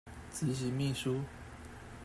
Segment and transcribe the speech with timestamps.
[0.33, 1.13] 執行秘書